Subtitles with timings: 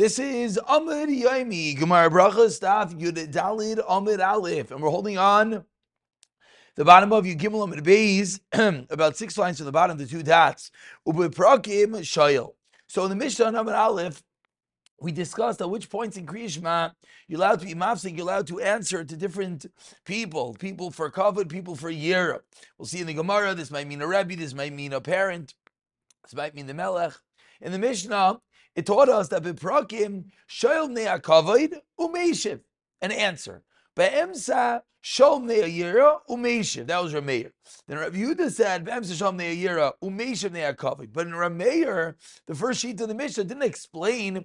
[0.00, 5.62] This is Amud Yomi, Gemara Bracha, Staff Yud Dalid Amud Aleph, and we're holding on
[6.74, 8.40] the bottom of Yugimel Amud Beis,
[8.90, 10.70] about six lines from the bottom, the two dots.
[11.06, 12.54] Ubeprakim Shayel.
[12.86, 14.22] So in the Mishnah Amud Aleph,
[15.02, 16.92] we discussed at which points in Kriyishma
[17.28, 19.66] you're allowed to be mafsik, you're allowed to answer to different
[20.06, 22.38] people, people for kavod, people for yira.
[22.78, 25.54] We'll see in the Gemara, this might mean a Rebbe, this might mean a parent,
[26.22, 27.12] this might mean the Melech.
[27.60, 28.40] In the Mishnah,
[28.74, 32.60] it taught us that beprakim shoyl ne'akavoid umeishiv,
[33.00, 33.62] an answer.
[33.96, 36.86] Be'emsa shol ne'ayira umeishiv.
[36.86, 37.52] That was Rameir.
[37.86, 41.12] Then Rav Yehuda said be'emsa shol ne'ayira umeishiv ne'akavoid.
[41.12, 42.14] But in Rameir,
[42.46, 44.44] the first sheet of the Mishnah didn't explain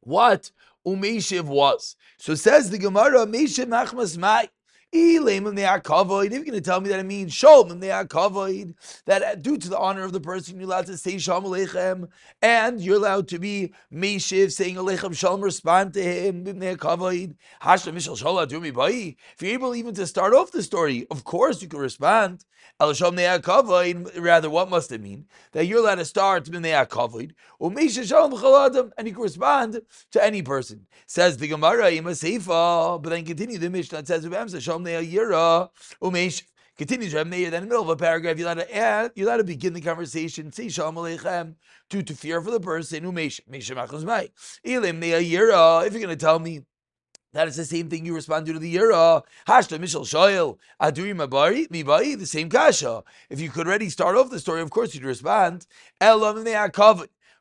[0.00, 0.50] what
[0.86, 1.96] umeishiv was.
[2.18, 4.48] So says the Gemara, meishiv machmas mai.
[4.92, 9.78] If you're going to tell me that it means shalom that uh, due to the
[9.78, 12.08] honor of the person, you're allowed to say shalom aleichem,
[12.42, 16.66] and you're allowed to be meshiv saying aleichem shalom, respond to him If
[19.40, 22.44] you're able even to start off the story, of course you can respond.
[22.78, 25.26] Rather, what must it mean?
[25.52, 26.72] That you're allowed to start and you
[29.14, 29.80] can respond
[30.12, 30.86] to any person.
[31.06, 33.98] Says the Gemara, but then continue the Mishnah.
[33.98, 34.26] It says,
[36.80, 39.28] Continues Reb Meir, then in the middle of a paragraph, you're allowed to add, you're
[39.28, 41.56] allowed to begin the conversation, say Shalom Aleichem,
[41.90, 44.30] due to fear for the person who Meisha Machos Mai.
[44.64, 46.62] Ilim if you're going to tell me
[47.32, 49.22] that is the same thing you respond to the Yira.
[49.46, 50.58] Hashta Mishal Shoyel.
[50.80, 53.04] Aduri Mabari, Mibai, the same Kasha.
[53.28, 55.66] If you could already start off the story, of course you'd respond.
[56.00, 56.44] Elam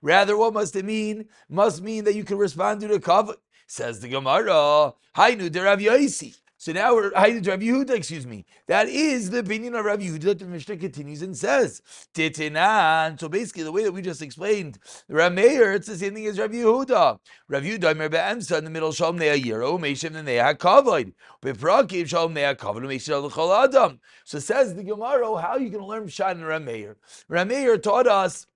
[0.02, 1.28] Rather, what must it mean?
[1.50, 3.40] Must mean that you can respond to the covet.
[3.68, 4.94] Says the Gemara.
[5.16, 6.38] Hainu de Rav Yosi.
[6.62, 8.44] So now we're Rav Yehuda, excuse me.
[8.68, 11.82] That is the opinion of Rav Yehuda that the Mishnah continues and says.
[12.14, 13.18] Titinan.
[13.18, 16.38] So basically, the way that we just explained, Rav Meir, it's the same thing as
[16.38, 17.18] Rav Yehuda.
[17.48, 21.14] Rav Yehuda, Mer Be'emsa, in the middle, Shalom Nea Yiro, Meishem Nea Kavod.
[21.42, 24.02] Beprakiv Shalom Nea Kavod, Meishem L'chol Adam.
[24.26, 26.98] So says the Gemara, oh, how are you going to learn Pshat in Rav Meir?
[27.30, 28.48] Rav Meir taught us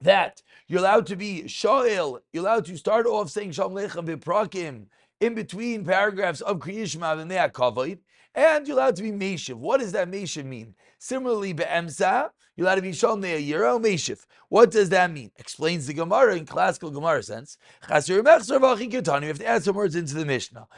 [0.00, 4.86] that you're allowed to be shoel, you're allowed to start off saying Shalom Lechem Beprakim,
[5.20, 7.98] in between paragraphs of Kriyishma and Kavod,
[8.34, 9.54] and you're allowed to be Meshiv.
[9.54, 10.74] What does that Meshiv mean?
[10.98, 14.26] Similarly, Be'emsa, you're allowed to be Shalom Ne'ayira Meshiv.
[14.48, 15.32] What does that mean?
[15.36, 17.58] Explains the Gemara in classical Gemara sense.
[17.88, 20.68] You have to add some words into the Mishnah.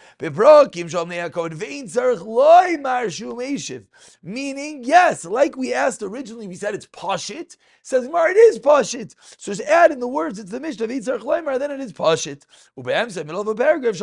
[4.22, 7.58] Meaning, yes, like we asked originally, we said it's Pashit.
[7.82, 9.14] Says Gemara, it is Pashit.
[9.36, 12.46] So just add in the words into the Mishnah, then it is Pashit.
[12.76, 13.96] Middle of a paragraph,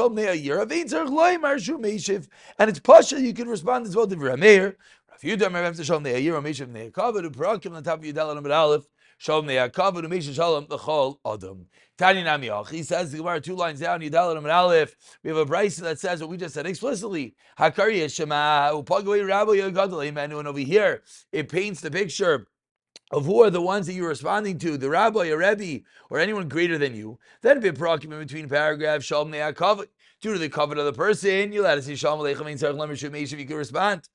[2.60, 4.76] and it's Pashit, you can respond as well to Rameir.
[5.24, 8.84] Yehuda Merav to Shalom Ne'ayir Meshav Ne'akavad U'Parakim on top of Yudal Alam Aleph
[9.18, 11.66] Shalom Ne'akavad U'Meshav Shalom L'Chol Adam.
[11.98, 14.98] Tani Namiach he says the Gemara two lines down Yudal Alam Aleph.
[15.24, 17.36] We have a Bryce that says what we just said explicitly.
[17.58, 20.34] Hakari Yeshama Upagway Rabbi Yogadol Amen.
[20.34, 22.48] And over here it paints the picture
[23.12, 26.50] of who are the ones that you're responding to, the rabbi, a rebbe, or anyone
[26.50, 29.88] greater than you, then be prokim in between paragraphs, shalom ne'akavit.
[30.24, 32.78] Due to the covet of the person, you'll have to say shalom aleichem in tzarech
[32.78, 34.08] lemer shumeish if you can respond.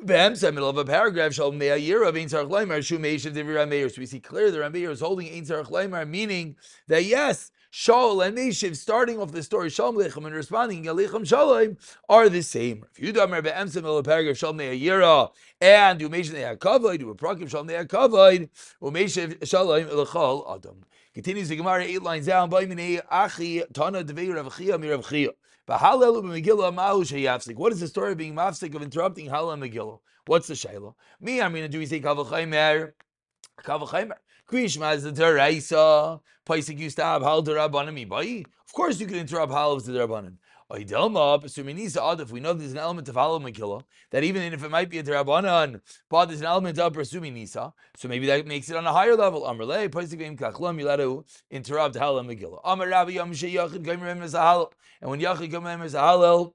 [0.00, 3.92] Behemsa, middle of a paragraph, Shalom Me'ayir of Ein Tzarech Leimer, Shumeish of Divir Rameir.
[3.92, 8.24] So we see clearly the Rameir is holding Ein Tzarech Leimer, meaning that yes, Shaul
[8.26, 12.84] and Meshiv, starting off the story, Shalom Lechem and responding Yalechem Shalom, are the same.
[12.92, 17.14] If you damer be'emsa middle of paragraph Shalom Me'ayira, and you mention the Akavoid, you
[17.14, 18.50] prakim Shalom Me'akavoid,
[18.82, 20.84] Umeshiv Shalom Elechol Adam.
[21.14, 22.50] Continues the Gemara eight lines down.
[22.50, 22.68] What is
[27.80, 29.98] the story of being mafsik of interrupting and Megillah?
[30.26, 30.92] What's the shayla?
[31.22, 32.92] Me, I'm going to do we say kavachaymer,
[33.58, 34.16] kavachaymer.
[34.50, 36.14] Krishma is the deraisa.
[36.14, 38.44] Uh, Paisik used to have hal derabanim ibai.
[38.66, 40.36] Of course, you can interrupt hal of the derabanim.
[40.74, 44.98] If we know there's an element of halal Megillah, that even if it might be
[44.98, 48.76] a derabanan, but there's an element of presuming nisa, uh, so maybe that makes it
[48.76, 49.42] on a higher level.
[49.42, 52.60] Amrle, Paisik kachlam, you let to interrupt halal Megillah.
[52.64, 54.72] Amar Rabbi Yom Sheyachid Gomer as a halal.
[55.02, 56.54] And when Yachid Gomer as a halal,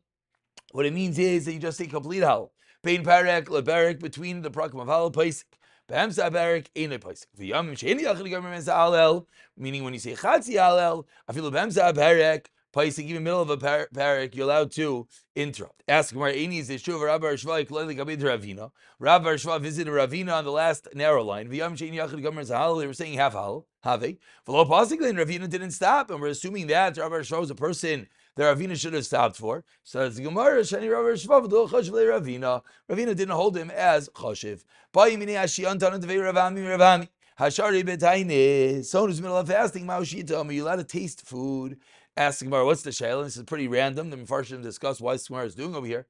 [0.71, 2.49] what it means is that you just say complete halal.
[2.81, 5.43] Pain parek, leberek, between the prakim of halal, Paisik.
[5.89, 7.25] Behemsa Barik ain't place.
[7.39, 9.25] V'yam she'eni yachid gomer mesa alel,
[9.55, 14.35] meaning when you say chatzi alel, afilu behemsa Barik, Paisik, even middle of a parak,
[14.35, 15.81] you're allowed to interrupt.
[15.87, 18.71] Ask Gemara, Any is Shuv Rabbi Rishva Klali Gabid Ravina.
[18.99, 21.47] Rabbi Rishva visited Ravina on the last narrow line.
[21.47, 22.79] V'yam shein yachid gomer zahal.
[22.79, 23.65] They were saying half hal.
[23.83, 24.01] Have.
[24.01, 28.07] V'lo pasikli and Ravina didn't stop, and we're assuming that Rabbi Rishva was a person
[28.37, 29.65] that Ravina should have stopped for.
[29.83, 32.61] So the Gemara, Shani Rav Shvav, Ravina.
[32.89, 34.63] Ravina didn't hold him as Choshev.
[34.95, 37.09] Ravami, Ravami.
[37.39, 38.83] Hashari betayne.
[38.85, 41.77] Someone who's in the middle of fasting, ma'ushita, are you allowed to taste food?
[42.17, 43.25] Ask Gemara, what's the shayla?
[43.25, 44.09] This is pretty random.
[44.09, 46.07] The Mepharshim discuss why Gemara is doing over here.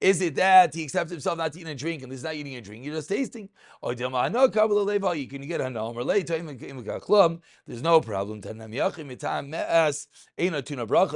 [0.00, 2.54] Is it that he accepts himself not to eat and drink, and he's not eating
[2.54, 3.48] and drinking, you're just tasting?
[3.82, 4.12] Ah, you can
[5.42, 7.40] get hanam.
[7.66, 8.40] There's no problem.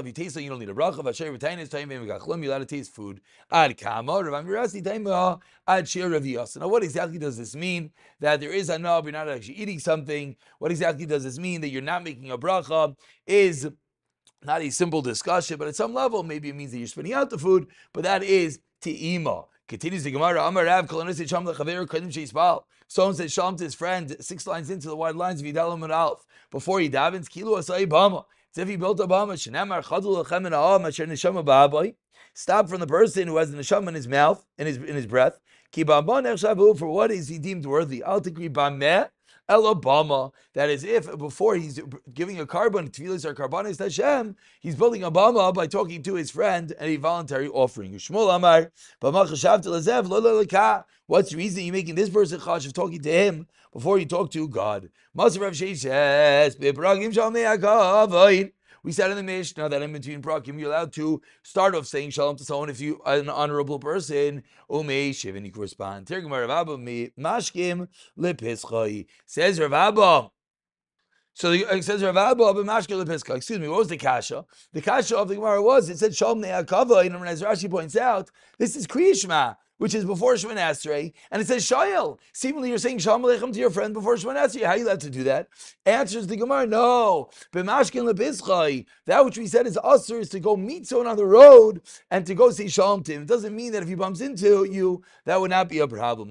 [0.01, 2.43] If you taste it, you don't need a bracha.
[2.43, 3.21] You're allowed to taste food.
[3.53, 3.69] Now,
[6.69, 7.93] what exactly does this mean?
[8.19, 10.35] That there is a knob, you're not actually eating something.
[10.59, 11.61] What exactly does this mean?
[11.61, 12.97] That you're not making a bracha
[13.27, 13.69] is
[14.45, 17.31] not a simple discussion, but at some level, maybe it means that you're spitting out
[17.31, 19.45] the food, but that is te'ima.
[19.69, 20.89] Continues the Gemara, Amar Rav,
[22.89, 25.93] Someone said Shalom to his friend, six lines into the wide lines of Yidalim and
[25.93, 26.27] Alf.
[26.51, 28.25] Before he davens, Kilo Asai Bama.
[28.51, 31.95] It's if he built a Bama, Shenamar Chadul Lechem and Aham, Asher Neshama Ba'abai.
[32.35, 35.07] Stop from the person who has the Neshama in his mouth, in his, in his
[35.07, 35.41] breath.
[35.71, 38.03] Ki For what is he deemed worthy?
[38.03, 39.09] Al Tikri Bameh.
[39.53, 40.33] Elabama.
[40.55, 41.81] That is, if before he's
[42.13, 46.31] giving a carbon, tefillas or carbonis Hashem, he's building a bama by talking to his
[46.31, 47.93] friend and a voluntary offering.
[47.93, 48.09] What's
[51.31, 54.49] the reason you're making this person chash of talking to him before you talk to
[54.49, 54.89] God?
[58.85, 62.11] We said in the Mishnah that in between prakim you're allowed to start off saying
[62.11, 64.43] shalom to someone if you are an honorable person.
[64.69, 66.07] Umei you can respond.
[66.07, 66.79] Tirgum Rav Abba
[67.19, 67.87] mashkim
[69.27, 70.31] says Rav Abba.
[71.35, 73.37] So it uh, says Rav Abba lepischai.
[73.37, 73.69] Excuse me.
[73.69, 74.45] What was the kasha?
[74.73, 78.31] The kasha of the Gemara was it said shalom ne'akava, and as Rashi points out,
[78.59, 82.21] this is kriyishma which is before Shemon Esrei, and it says Shayel.
[82.33, 84.63] Seemingly, you're saying Shalom Aleichem to your friend before Shemon Esrei.
[84.63, 85.49] How are you allowed to do that?
[85.85, 87.31] Answers the Gemara, no.
[87.53, 88.87] B'mashkin lebischai.
[89.07, 91.83] That which we said is usher is to go meet someone on the road
[92.13, 93.23] and to go say Shalom to him.
[93.23, 96.31] It doesn't mean that if he bumps into you, that would not be a problem.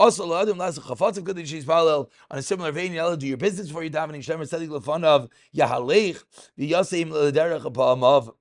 [0.00, 2.94] Also, l'adam las chafatzav good she's parallel on a similar vein.
[2.94, 4.24] You do your business before you davening.
[4.24, 6.22] Shemer lefon of yahalech
[6.58, 8.32] v'yaseim l'derech apam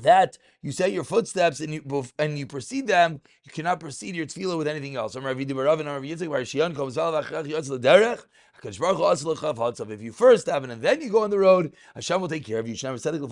[0.00, 4.26] that you say your footsteps and you and you proceed them, you cannot proceed your
[4.26, 5.14] tefillah with anything else.
[5.14, 5.24] If
[10.02, 12.66] you first have and then you go on the road, Hashem will take care of
[12.66, 12.74] you.
[12.74, 13.22] First is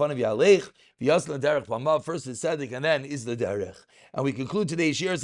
[2.40, 3.76] tzedek and then is the derech.
[4.14, 5.16] And we conclude today's shir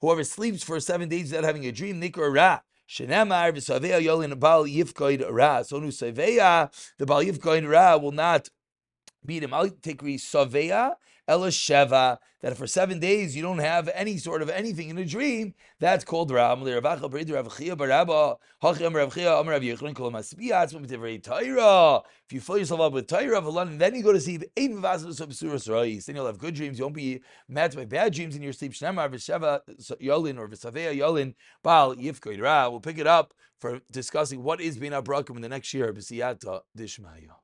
[0.00, 2.60] Whoever sleeps for seven days without having a dream, nikra ra.
[2.88, 5.62] Shenemar v'saveya yolin bal yifkoid ra.
[5.62, 8.48] So nu saveya, the bal yifkoid ra will not
[9.24, 9.54] beat him.
[9.54, 10.94] I'll take saveya
[11.26, 12.18] ela sheva.
[12.40, 15.54] That for seven days you don't have any sort of anything in a dream.
[15.80, 16.60] That's called ram.
[16.60, 16.74] If
[22.30, 26.54] you fill yourself up with Torah, then you go to sleep, then you'll have good
[26.54, 26.78] dreams.
[26.78, 28.72] You won't be met by bad dreams in your sleep.
[28.72, 32.70] Shnemar or v'saveya yolin bal yifkoid.
[32.70, 35.94] We'll pick it up for discussing what is being abrakum in the next year.